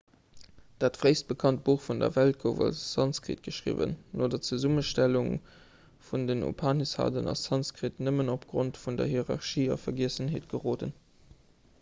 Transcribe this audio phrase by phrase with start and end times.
[0.83, 5.29] dat fréist bekannt buch vun der welt gouf a sanskrit geschriwwen no der zesummestellung
[6.07, 10.97] vun den upanishaden ass sanskrit nëmmen opgrond vun der hierarchie a vergiessenheet geroden